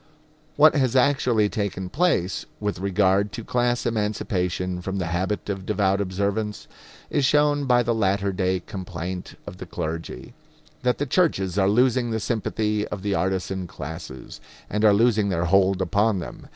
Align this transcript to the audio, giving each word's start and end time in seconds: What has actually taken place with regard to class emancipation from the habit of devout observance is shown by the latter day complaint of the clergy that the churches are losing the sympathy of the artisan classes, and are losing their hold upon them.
What 0.55 0.73
has 0.73 0.95
actually 0.95 1.47
taken 1.47 1.87
place 1.87 2.47
with 2.59 2.79
regard 2.79 3.31
to 3.33 3.43
class 3.43 3.85
emancipation 3.85 4.81
from 4.81 4.97
the 4.97 5.05
habit 5.13 5.47
of 5.47 5.63
devout 5.63 6.01
observance 6.01 6.67
is 7.11 7.23
shown 7.23 7.65
by 7.65 7.83
the 7.83 7.93
latter 7.93 8.33
day 8.33 8.61
complaint 8.61 9.35
of 9.45 9.57
the 9.57 9.67
clergy 9.67 10.33
that 10.81 10.97
the 10.97 11.05
churches 11.05 11.55
are 11.59 11.69
losing 11.69 12.09
the 12.09 12.19
sympathy 12.19 12.87
of 12.87 13.03
the 13.03 13.13
artisan 13.13 13.67
classes, 13.67 14.41
and 14.71 14.83
are 14.83 14.91
losing 14.91 15.29
their 15.29 15.45
hold 15.45 15.83
upon 15.83 16.17
them. 16.17 16.47